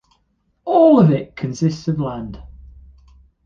[0.65, 2.41] All of it consists of land.